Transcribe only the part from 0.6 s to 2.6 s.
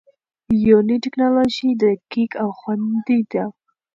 یوني ټېکنالوژي دقیق او